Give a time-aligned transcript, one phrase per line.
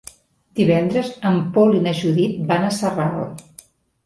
[0.59, 3.23] Divendres en Pol i na Judit van a Sarral.